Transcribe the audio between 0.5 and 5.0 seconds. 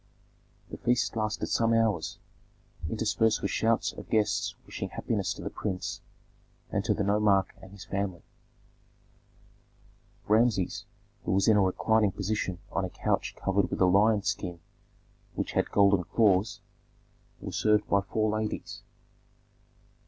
The feast lasted some hours, interspersed with shouts of guests wishing